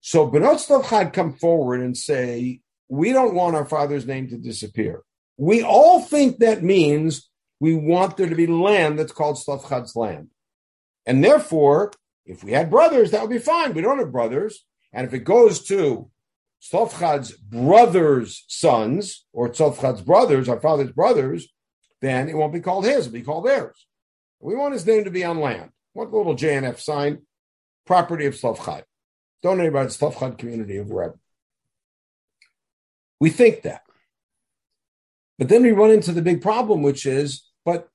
[0.00, 5.02] So Benot Tzlachad come forward and say, we don't want our father's name to disappear.
[5.36, 7.28] We all think that means
[7.58, 10.28] we want there to be land that's called Tzlachad's land.
[11.06, 11.92] And therefore,
[12.26, 13.74] if we had brothers, that would be fine.
[13.74, 14.64] We don't have brothers.
[14.92, 16.10] And if it goes to
[16.62, 21.48] Tzlachad's brothers' sons, or Tzlachad's brothers, our father's brothers,
[22.00, 23.86] then it won't be called his, it'll be called theirs.
[24.40, 25.70] We want his name to be on land.
[25.92, 27.22] What little JNF sign?
[27.86, 28.84] Property of Tzlachad.
[29.42, 31.18] Donated by the Tzlachad community of Reb.
[33.20, 33.82] We think that.
[35.38, 37.88] But then we run into the big problem, which is, but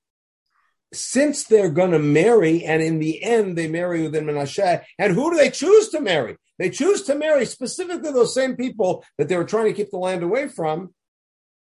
[0.92, 5.30] since they're going to marry, and in the end they marry within Menashe, and who
[5.30, 6.36] do they choose to marry?
[6.58, 9.98] They choose to marry specifically those same people that they were trying to keep the
[9.98, 10.92] land away from.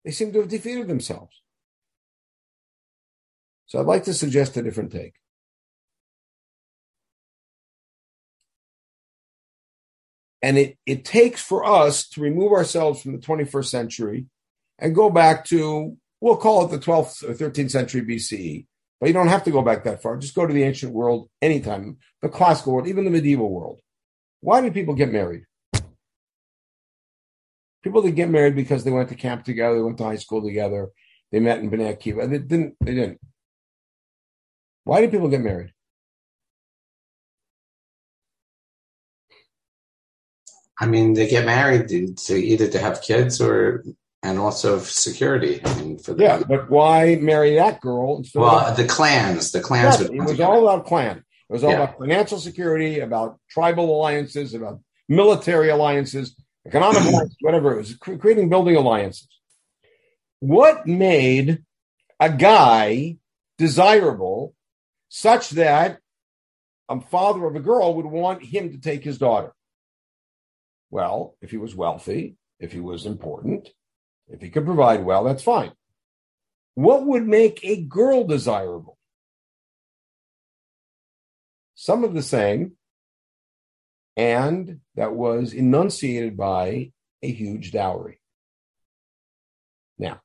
[0.05, 1.43] They seem to have defeated themselves.
[3.67, 5.15] So I'd like to suggest a different take.
[10.41, 14.27] And it, it takes for us to remove ourselves from the 21st century
[14.79, 18.67] and go back to, we'll call it the 12th or 13th century BCE.
[19.01, 20.17] But you don't have to go back that far.
[20.17, 23.81] Just go to the ancient world anytime, the classical world, even the medieval world.
[24.41, 25.45] Why do people get married?
[27.83, 30.43] People that get married because they went to camp together, they went to high school
[30.43, 30.91] together,
[31.31, 32.29] they met in Bnei Akiva.
[32.29, 32.75] They didn't.
[32.81, 33.21] They didn't.
[34.85, 35.73] Why do people get married?
[40.81, 43.85] I mean, they get married to either to have kids or
[44.23, 45.61] and also security.
[45.65, 48.23] I mean, for yeah, but why marry that girl?
[48.35, 50.01] well, the clans, the clans.
[50.01, 51.25] it was all about clan.
[51.49, 51.83] It was all yeah.
[51.83, 58.49] about financial security, about tribal alliances, about military alliances, economic alliances, whatever it was, creating
[58.51, 59.29] building alliances.
[60.41, 61.65] What made
[62.21, 63.17] a guy
[63.57, 64.55] desirable
[65.09, 65.99] such that
[66.89, 69.53] a father of a girl would want him to take his daughter?
[70.91, 73.69] Well, if he was wealthy, if he was important,
[74.29, 75.73] if he could provide well, that's fine.
[76.75, 78.98] What would make a girl desirable?
[81.81, 82.73] Some of the same,
[84.17, 88.21] and that was enunciated by a huge dowry.
[89.97, 90.21] Now,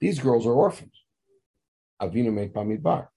[0.00, 0.94] these girls are orphans.
[2.00, 3.08] Avinu made Bamidbar.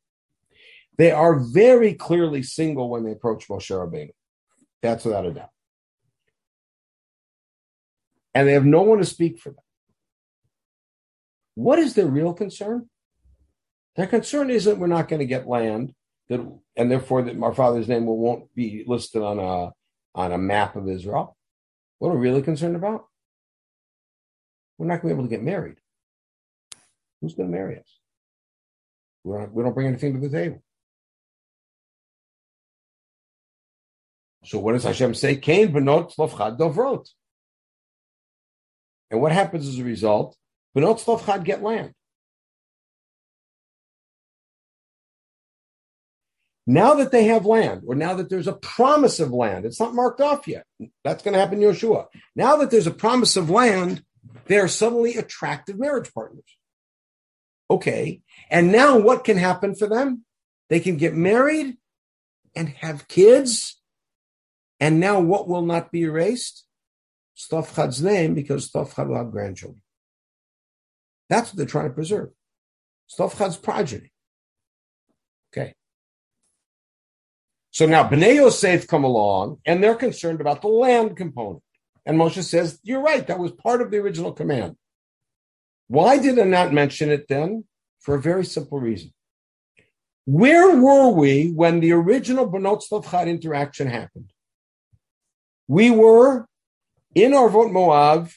[0.98, 4.12] They are very clearly single when they approach Moshe Rabbeinu.
[4.82, 5.50] That's without a doubt
[8.34, 9.64] and they have no one to speak for them.
[11.56, 12.90] What is their real concern?
[13.96, 15.94] Their concern isn't we're not going to get land
[16.30, 19.74] that, and therefore that our father's name will, won't be listed on a
[20.16, 21.36] on a map of Israel.
[22.00, 23.06] What are we really concerned about?
[24.78, 25.78] We're not going to be able to get married.
[27.22, 28.00] Who's going to marry us?
[29.24, 30.62] We're not, we don't bring anything to the table.
[34.46, 35.38] So what does Hashem say?
[35.38, 37.08] Cain benot tzlofchad dovrot.
[39.10, 40.36] And what happens as a result?
[40.76, 41.94] Benot Tzlofchad get land.
[46.66, 49.94] Now that they have land, or now that there's a promise of land, it's not
[49.94, 50.66] marked off yet.
[51.04, 52.08] That's going to happen in Yeshua.
[52.36, 54.04] Now that there's a promise of land,
[54.46, 56.58] they are suddenly attractive marriage partners.
[57.70, 58.22] Okay.
[58.50, 60.24] And now what can happen for them?
[60.70, 61.78] They can get married
[62.56, 63.80] and have kids.
[64.80, 66.66] And now what will not be erased?
[67.38, 69.82] Tzlofchad's name because Tzlofchad will have grandchildren.
[71.30, 72.30] That's what they're trying to preserve.
[73.12, 74.12] Tzlofchad's progeny.
[75.52, 75.74] Okay.
[77.74, 81.64] So now Bnei Yosef come along and they're concerned about the land component.
[82.06, 84.76] And Moshe says, You're right, that was part of the original command.
[85.88, 87.66] Why did I not mention it then?
[88.00, 89.12] For a very simple reason.
[90.26, 94.32] Where were we when the original Benot interaction happened?
[95.68, 96.48] We were
[97.16, 98.34] in Arvot Moav,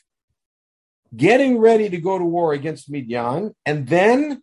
[1.15, 4.43] getting ready to go to war against Midian, and then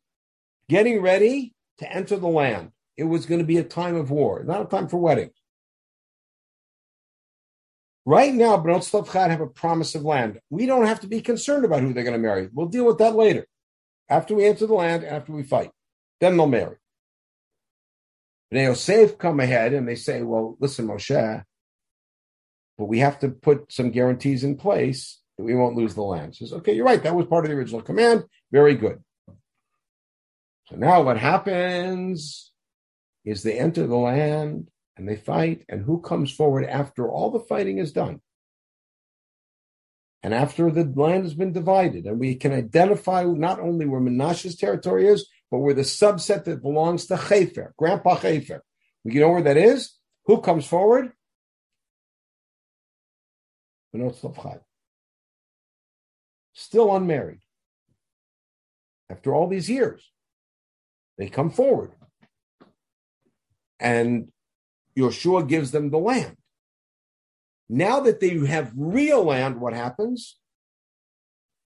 [0.70, 2.73] getting ready to enter the land.
[2.98, 5.34] It was going to be a time of war, not a time for weddings.
[8.06, 10.40] Right now, Benot Tzlafchad have a promise of land.
[10.50, 12.50] We don't have to be concerned about who they're going to marry.
[12.52, 13.48] We'll deal with that later.
[14.10, 15.72] After we enter the land, after we fight,
[16.20, 16.76] then they'll marry.
[18.54, 21.44] Bnei Yosef come ahead and they say, well, listen, Moshe,
[22.78, 26.36] but we have to put some guarantees in place that we won't lose the land.
[26.36, 27.02] Says, okay, you're right.
[27.02, 28.26] That was part of the original command.
[28.52, 29.02] Very good.
[30.68, 32.53] So now what happens
[33.26, 37.40] is they enter the land and they fight, and who comes forward after all the
[37.40, 38.22] fighting is done?
[40.22, 44.56] And after the land has been divided, and we can identify not only where Menashe's
[44.56, 48.62] territory is, but where the subset that belongs to Chefer, Grandpa Chefer.
[49.04, 49.98] You know where that is?
[50.26, 51.12] Who comes forward?
[56.54, 57.42] Still unmarried.
[59.10, 60.10] After all these years,
[61.18, 61.92] they come forward.
[63.80, 64.32] And
[64.98, 66.38] Yeshua gives them the land.
[67.70, 70.38] Now that they have real land, what happens?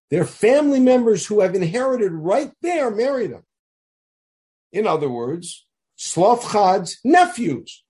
[0.10, 3.44] Their family members who have inherited right there marry them.
[4.72, 5.66] In other words,
[5.98, 7.84] Tzlafchad's nephews,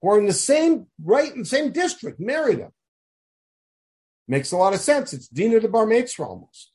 [0.00, 2.72] who are in the same right in the same district, marry them.
[4.26, 5.12] Makes a lot of sense.
[5.12, 6.72] It's Dina de Bar Metzra almost.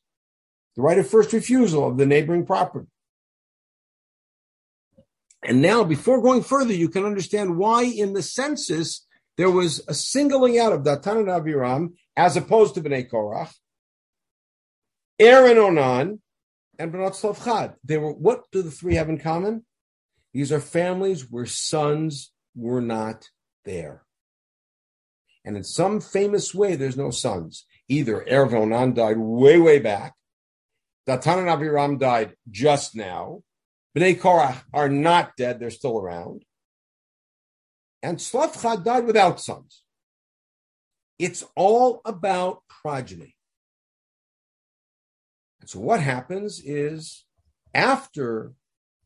[0.76, 2.88] The right of first refusal of the neighboring property.
[5.46, 9.06] And now, before going further, you can understand why in the census
[9.38, 13.52] there was a singling out of Datan and Aviram as opposed to Bnei Korach,
[15.20, 16.22] Aaron Onan,
[16.80, 17.76] and Benot Tzlafchad.
[17.84, 19.66] They were, what do the three have in common?
[20.34, 23.30] These are families where sons were not
[23.66, 24.04] there.
[25.46, 27.66] And in some famous way, there's no sons.
[27.90, 30.14] Either Erev Onan died way, way back.
[31.08, 33.44] Datan and Aviram died just now.
[33.96, 36.44] Bnei Korach are not dead, they're still around.
[38.02, 39.84] And Tzlafchad died without sons.
[41.20, 43.36] It's all about progeny.
[45.62, 47.26] And so what happens is
[47.74, 48.54] after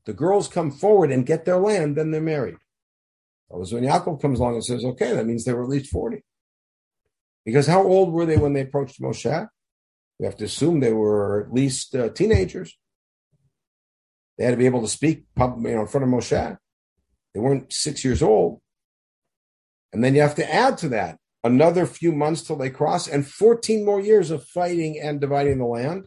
[0.06, 2.58] the girls come forward and get their land, then they're married.
[3.50, 5.92] That was when Yaakov comes along and says, okay, that means they were at least
[5.92, 6.24] 40.
[7.46, 9.48] Because how old were they when they approached Moshe?
[10.20, 12.76] We have to assume they were at least uh, teenagers.
[14.38, 16.58] They had to be able to speak you know, in front of Moshe.
[17.34, 18.62] They weren't six years old.
[19.94, 23.26] And then you have to add to that another few months till they cross and
[23.26, 26.06] 14 more years of fighting and dividing the land.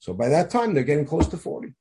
[0.00, 1.74] So by that time, they're getting close to 40.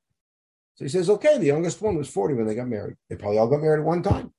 [0.76, 2.95] So he says, okay, the youngest one was 40 when they got married.
[3.10, 4.34] They probably all got married at one time.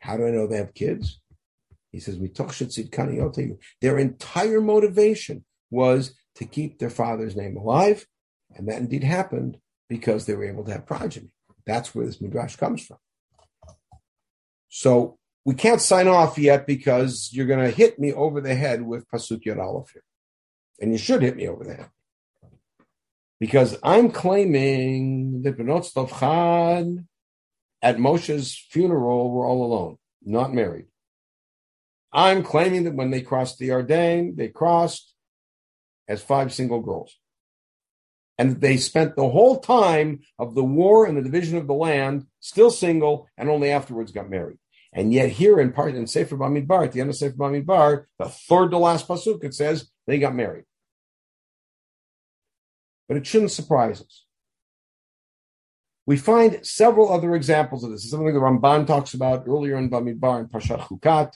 [0.00, 1.20] How do I know they have kids?
[1.92, 2.18] He says,
[3.80, 8.06] Their entire motivation was to keep their father's name alive
[8.56, 9.58] and that indeed happened
[9.88, 11.30] because they were able to have progeny.
[11.66, 12.98] That's where this midrash comes from.
[14.68, 18.82] So we can't sign off yet because you're going to hit me over the head
[18.82, 20.04] with Pasuk Yod Aleph here.
[20.80, 21.90] And you should hit me over the head.
[23.38, 27.04] Because I'm claiming that Benot Tzlafchad
[27.82, 30.86] at Moshe's funeral were all alone, not married.
[32.12, 35.14] I'm claiming that when they crossed the Yarden, they crossed
[36.08, 37.19] as five single girls
[38.40, 42.24] and they spent the whole time of the war and the division of the land
[42.40, 44.56] still single and only afterwards got married.
[44.94, 48.30] And yet here in part in Sefer Bamidbar, at the end of Sefer Bamidbar, the
[48.30, 50.64] third to last pasuk, it says they got married.
[53.08, 54.24] But it shouldn't surprise us.
[56.06, 58.04] We find several other examples of this.
[58.04, 61.34] It's something the Ramban talks about earlier in Bamidbar and Parshat Chukat,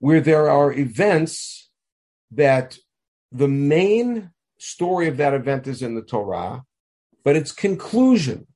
[0.00, 1.70] where there are events
[2.30, 2.76] that
[3.32, 4.32] the main
[4.64, 6.64] story of that event is in the Torah,
[7.24, 8.46] but its conclusion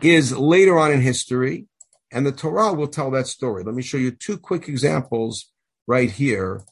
[0.00, 1.66] is later on in history,
[2.12, 3.62] and the Torah will tell that story.
[3.62, 5.50] Let me show you two quick examples
[5.86, 6.62] right here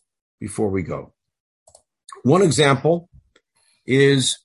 [0.40, 1.12] before we go.
[2.22, 3.08] One example
[3.86, 4.38] is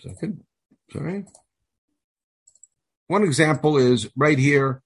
[0.00, 0.44] second,
[0.92, 1.24] sorry.
[3.06, 4.82] One example is right here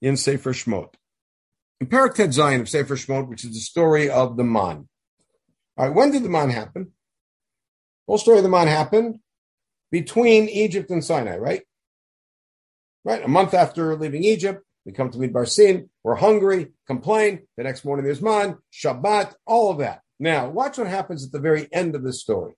[0.00, 0.94] in Sefer Shmot.
[1.80, 4.88] In Perek Tet Zayin of Sefer Shmot, which is the story of the man.
[5.78, 6.90] All right, when did the man happen?
[8.08, 9.20] Whole story of the man happened
[9.92, 11.62] between Egypt and Sinai, right?
[13.04, 15.88] Right, a month after leaving Egypt, We come to Midbar Sin.
[16.02, 17.46] We're hungry, complain.
[17.56, 20.00] The next morning there's man, Shabbat, all of that.
[20.18, 22.54] Now, watch what happens at the very end of this story.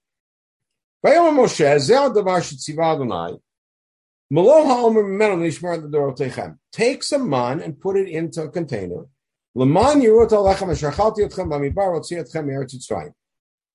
[6.73, 9.05] Take some man and put it into a container.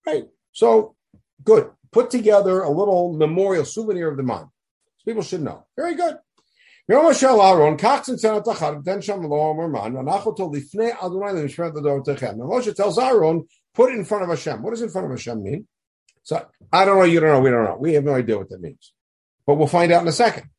[0.06, 0.26] Right.
[0.52, 0.96] So
[1.44, 1.70] good.
[1.92, 4.50] Put together a little memorial souvenir of the man.
[4.98, 5.66] So people should know.
[5.76, 6.18] Very good.
[12.40, 14.62] And Moshe tells Aaron, put it in front of Hashem.
[14.62, 15.68] What does in front of Hashem mean?
[16.24, 17.78] So I don't know, you don't know, we don't know.
[17.80, 18.94] We have no idea what that means.
[19.48, 20.50] But we'll find out in a second.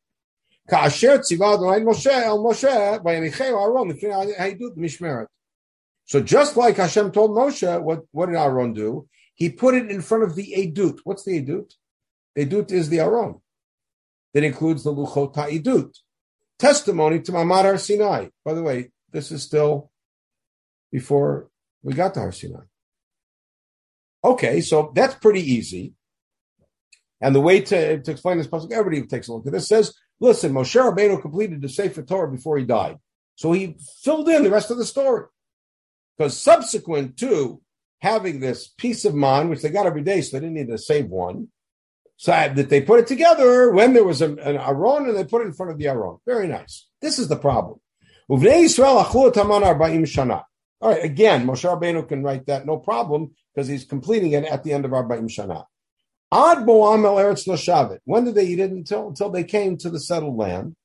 [6.05, 9.07] So just like Hashem told Moshe, what, what did Aron do?
[9.35, 10.99] He put it in front of the Edut.
[11.03, 11.73] What's the Edut?
[12.35, 13.41] The Edut is the Aaron.
[14.33, 15.95] That includes the Luchot Edut.
[16.59, 18.27] Testimony to Ma'amad Har Sinai.
[18.43, 19.91] By the way, this is still
[20.91, 21.49] before
[21.83, 22.63] we got to Har Sinai.
[24.23, 25.93] Okay, so that's pretty easy.
[27.21, 29.93] And the way to, to explain this puzzle, everybody takes a look at this says,
[30.19, 32.97] listen, Moshe Rabbeinu completed the Sefer Torah before he died.
[33.35, 35.25] So he filled in the rest of the story.
[36.17, 37.61] Because subsequent to
[37.99, 40.77] having this piece of man, which they got every day, so they didn't need to
[40.77, 41.49] save one,
[42.15, 45.43] so that they put it together when there was a, an Aron and they put
[45.43, 46.17] it in front of the Aron.
[46.25, 46.87] Very nice.
[46.99, 47.79] This is the problem.
[48.29, 48.37] All
[50.89, 54.73] right, again, Moshe Rabbeinu can write that no problem because he's completing it at the
[54.73, 55.65] end of Arba'im Shana.
[56.31, 57.99] Ad Boam El Eretz Noshavet.
[58.05, 58.71] When did they eat it?
[58.71, 60.75] Until, until they came to the settled land.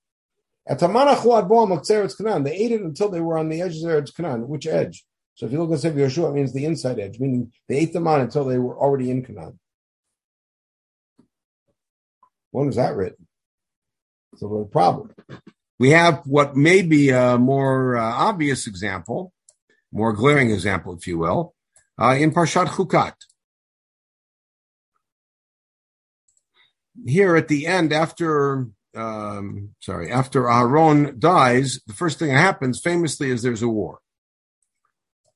[0.69, 2.45] At Tamanachu Ad Boam Eretz Canaan.
[2.45, 4.49] They ate it until they were on the edge of Eretz Canaan.
[4.49, 5.05] Which edge?
[5.35, 7.93] So if you look at Sefer Yeshua, it means the inside edge, meaning they ate
[7.93, 9.59] them on until they were already in Canaan.
[12.51, 13.27] When was that written?
[14.33, 15.11] It's a little problem.
[15.79, 19.33] We have what may be a more uh, obvious example,
[19.91, 21.55] more glaring example, if you will,
[22.01, 23.15] uh, in Parshat Chukat.
[27.07, 32.81] Here at the end, after um, sorry, after Aaron dies, the first thing that happens
[32.81, 34.01] famously is there's a war.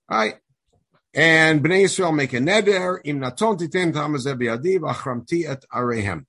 [0.08, 0.36] All right.
[1.14, 6.26] And Bnei Israel make a neder, im naton titen achramti et arehem.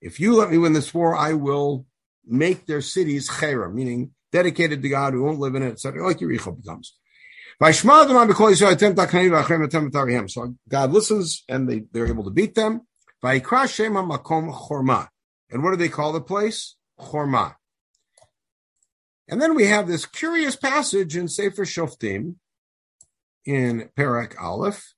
[0.00, 1.86] If you let me win this war, I will
[2.26, 6.06] make their cities chera, meaning dedicated to God, who won't live in it, etc.
[6.06, 6.94] Like Yericho becomes.
[7.60, 7.72] So
[10.68, 12.82] God listens and they, they're able to beat them.
[13.22, 15.08] Vaikra Shema Makom Chorma.
[15.50, 16.76] And what do they call the place?
[17.00, 17.54] Chorma.
[19.28, 22.36] And then we have this curious passage in Sefer Shoftim
[23.44, 24.94] in Perak Aleph.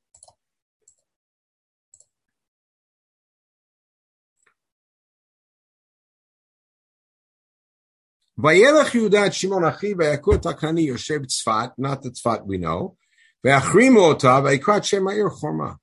[8.39, 12.97] Vayelech Yudat Shimon Achi Vayakur Takani Yoshev Tzfat, not the Tzfat we know.
[13.45, 15.77] Vayachrimu Ota Vayikrat Shema Ir Chorma.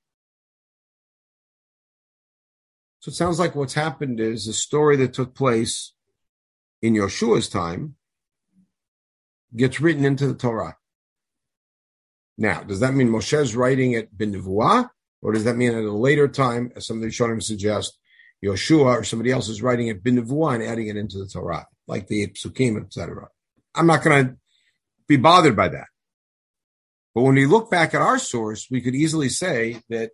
[3.00, 5.92] So it sounds like what's happened is a story that took place
[6.82, 7.94] in Yeshua's time
[9.56, 10.76] gets written into the Torah.
[12.36, 14.90] Now, does that mean Moshe's writing it b'nevuah,
[15.22, 17.98] or does that mean at a later time, as some of the Rishonim suggest,
[18.44, 22.06] Yeshua or somebody else is writing it b'nevuah and adding it into the Torah, like
[22.06, 23.28] the Psukim, etc.
[23.74, 24.36] I'm not going to
[25.08, 25.86] be bothered by that.
[27.14, 30.10] But when we look back at our source, we could easily say that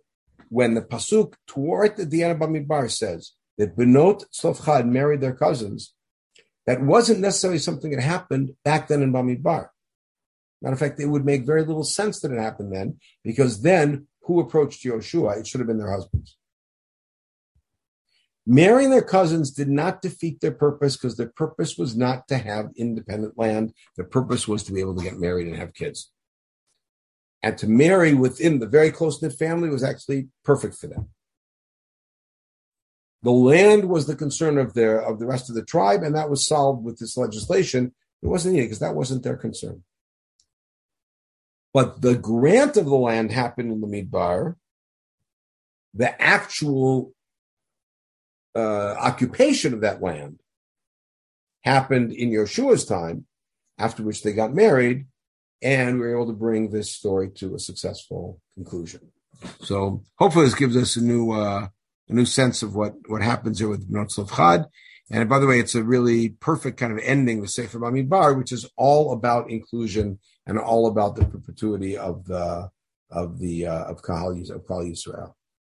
[0.55, 5.93] when the pasuk toward the end of Bamidbar says that Benot Tzlofchad married their cousins,
[6.65, 9.67] that wasn't necessarily something that happened back then in Bamidbar.
[10.61, 14.07] Matter of fact, it would make very little sense that it happened then, because then
[14.21, 15.37] who approached Yoshua?
[15.37, 16.37] It should have been their husbands.
[18.47, 22.69] Marrying their cousins did not defeat their purpose because their purpose was not to have
[22.77, 23.73] independent land.
[23.97, 26.13] Their purpose was to be able to get married and have kids
[27.45, 31.09] and to marry within the very close knit family was actually perfect for them.
[33.21, 36.29] The land was the concern of their of the rest of the tribe, and that
[36.29, 37.93] was solved with this legislation.
[38.23, 39.83] It wasn't needed because that wasn't their concern.
[41.71, 44.55] But the grant of the land happened in the Midbar.
[45.93, 47.13] The actual
[48.55, 50.39] uh, occupation of that land
[51.63, 53.27] happened in Yeshua's time,
[53.77, 55.05] after which they got married,
[55.61, 59.11] and we were able to bring this story to a successful conclusion.
[59.61, 61.67] So hopefully this gives us a new uh,
[62.07, 64.65] a new sense of what what happens here with Bnot Chad.
[65.11, 68.51] And by the way, it's a really perfect kind of ending with Sefer Bamidbar, which
[68.51, 72.69] is all about inclusion and all about the perpetuity of the
[73.11, 75.33] of the uh, of Kahal of Kahal Yisrael.